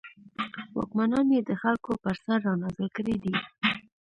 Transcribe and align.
واکمنان 0.75 1.27
یې 1.35 1.41
د 1.49 1.51
خلکو 1.61 1.91
پر 2.03 2.15
سر 2.23 2.37
رانازل 2.47 2.87
کړي 2.97 3.15
دي. 3.23 3.35